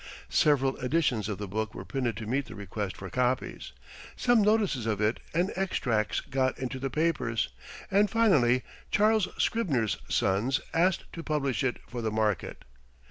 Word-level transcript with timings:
Several 0.31 0.77
editions 0.77 1.29
of 1.29 1.37
the 1.37 1.47
book 1.47 1.75
were 1.75 1.85
printed 1.85 2.17
to 2.17 2.25
meet 2.25 2.47
the 2.47 2.55
request 2.55 2.97
for 2.97 3.11
copies. 3.11 3.71
Some 4.15 4.41
notices 4.41 4.87
of 4.87 4.99
it 4.99 5.19
and 5.31 5.51
extracts 5.55 6.21
got 6.21 6.57
into 6.57 6.79
the 6.79 6.89
papers, 6.89 7.49
and 7.91 8.09
finally 8.09 8.63
Charles 8.89 9.27
Scribner's 9.37 9.97
Sons 10.09 10.59
asked 10.73 11.03
to 11.13 11.21
publish 11.21 11.63
it 11.63 11.77
for 11.87 12.01
the 12.01 12.09
market. 12.09 12.65